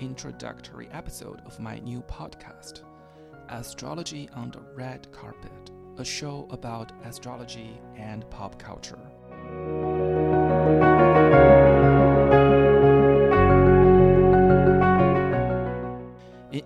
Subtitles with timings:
[0.00, 2.82] introductory episode of my new podcast,
[3.48, 8.98] Astrology on the Red Carpet, a show about astrology and pop culture.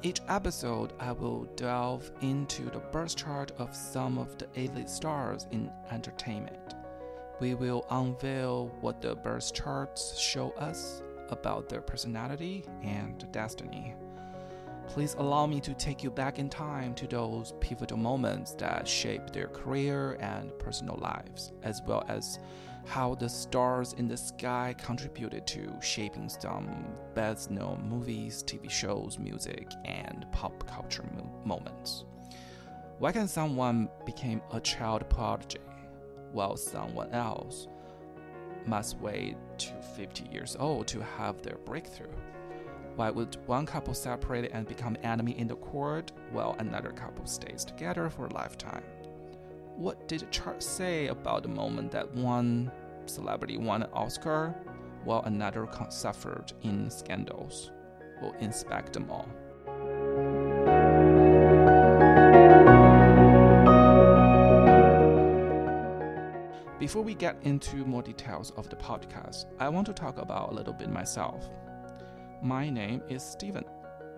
[0.05, 5.47] Each episode, I will delve into the birth chart of some of the A-list stars
[5.51, 6.75] in entertainment.
[7.41, 13.95] We will unveil what the birth charts show us about their personality and destiny.
[14.87, 19.33] Please allow me to take you back in time to those pivotal moments that shaped
[19.33, 22.39] their career and personal lives, as well as
[22.87, 29.19] how the stars in the sky contributed to shaping some best known movies, TV shows,
[29.19, 32.05] music, and pop culture mo- moments.
[32.99, 35.59] Why can someone become a child prodigy
[36.33, 37.69] while someone else
[38.67, 42.07] must wait to 50 years old to have their breakthrough?
[42.97, 47.65] Why would one couple separate and become enemy in the court while another couple stays
[47.65, 48.85] together for a lifetime?
[49.77, 52.71] What did chart say about the moment that one
[53.07, 54.55] celebrity won an Oscar
[55.03, 57.73] while another suffered in scandals?
[58.23, 59.29] We'll inspect them all.
[66.79, 70.55] Before we get into more details of the podcast, I want to talk about a
[70.55, 71.51] little bit myself.
[72.45, 73.65] My name is Steven,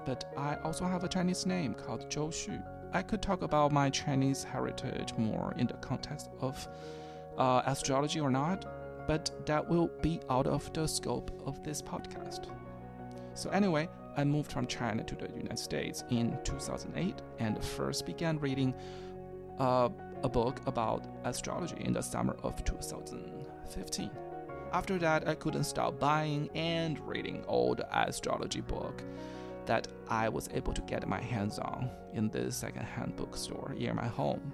[0.05, 2.61] but I also have a Chinese name called Zhou Xu.
[2.93, 6.67] I could talk about my Chinese heritage more in the context of
[7.39, 8.67] uh, astrology or not,
[9.07, 12.49] but that will be out of the scope of this podcast.
[13.35, 18.41] So, anyway, I moved from China to the United States in 2008 and first began
[18.41, 18.75] reading
[19.61, 19.89] uh,
[20.25, 24.11] a book about astrology in the summer of 2015.
[24.73, 29.03] After that, I couldn't stop buying and reading the astrology book
[29.67, 34.07] that I was able to get my hands on in this secondhand bookstore near my
[34.07, 34.53] home.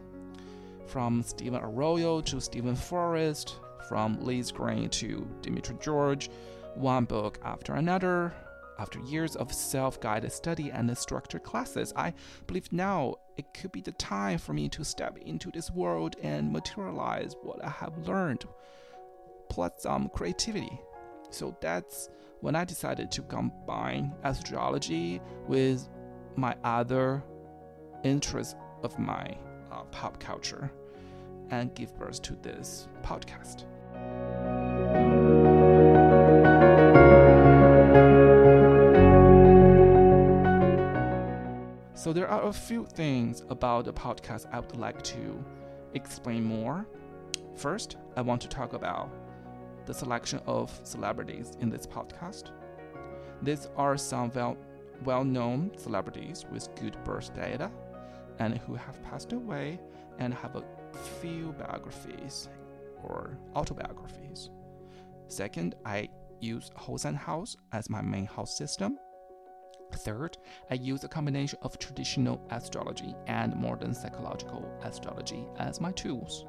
[0.86, 3.56] From Stephen Arroyo to Steven Forrest,
[3.88, 6.30] from Liz Greene to Demetra George,
[6.74, 8.32] one book after another.
[8.78, 12.14] After years of self guided study and structured classes, I
[12.46, 16.50] believe now it could be the time for me to step into this world and
[16.52, 18.44] materialize what I have learned,
[19.52, 20.80] plus some creativity.
[21.28, 22.08] So that's
[22.40, 25.86] when I decided to combine astrology with
[26.36, 27.22] my other
[28.02, 29.36] interests of my
[29.70, 30.72] uh, pop culture
[31.50, 33.66] and give birth to this podcast.
[41.94, 45.44] So, there are a few things about the podcast I would like to
[45.94, 46.86] explain more.
[47.54, 49.10] First, I want to talk about
[49.86, 52.50] the selection of celebrities in this podcast.
[53.42, 54.56] These are some well,
[55.04, 57.70] well-known celebrities with good birth data
[58.38, 59.80] and who have passed away
[60.18, 60.64] and have a
[61.20, 62.48] few biographies
[63.02, 64.50] or autobiographies.
[65.28, 66.08] Second, I
[66.40, 68.98] use Whole Sign House as my main house system.
[69.92, 70.38] Third,
[70.70, 76.46] I use a combination of traditional astrology and modern psychological astrology as my tools.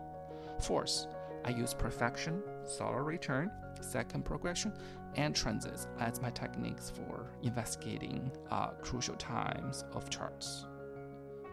[0.59, 1.07] Fourth,
[1.45, 4.73] I use profection, solar return, second progression,
[5.15, 10.65] and transits as my techniques for investigating uh, crucial times of charts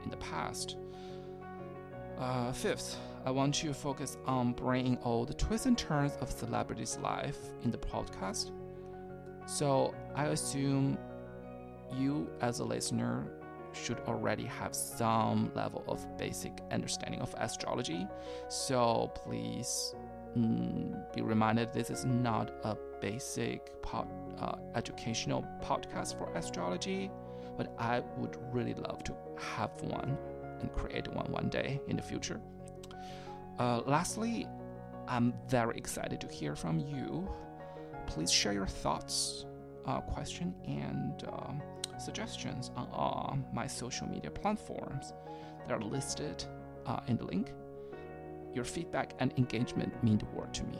[0.05, 0.77] in the past.
[2.19, 6.99] Uh, fifth, I want to focus on bringing all the twists and turns of celebrities'
[7.03, 8.51] life in the podcast.
[9.47, 10.99] So I assume
[11.93, 13.27] you, as a listener,
[13.73, 18.07] should already have some level of basic understanding of astrology.
[18.49, 19.95] So please
[20.37, 27.11] mm, be reminded this is not a basic pod, uh, educational podcast for astrology,
[27.57, 30.17] but I would really love to have one
[30.61, 32.41] and create one one day in the future.
[33.59, 34.47] Uh, lastly,
[35.09, 37.29] I'm very excited to hear from you.
[38.07, 39.47] Please share your thoughts,
[39.87, 41.63] uh, question, and um,
[42.01, 45.13] suggestions on uh, my social media platforms
[45.67, 46.45] that are listed
[46.87, 47.53] uh, in the link.
[48.55, 50.79] Your feedback and engagement mean the world to me.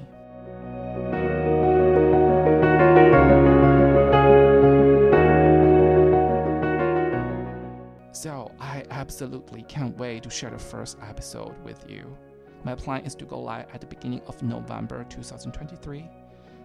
[8.13, 12.17] So, I absolutely can't wait to share the first episode with you.
[12.65, 16.07] My plan is to go live at the beginning of November 2023.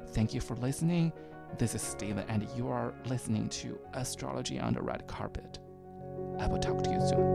[0.08, 1.14] Thank you for listening.
[1.58, 5.60] This is Steven, and you are listening to Astrology on the Red Carpet.
[6.38, 7.35] I will talk to you soon.